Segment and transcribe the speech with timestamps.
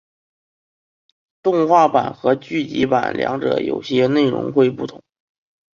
[1.43, 5.03] 动画版和剧集版两者有些内容会不同。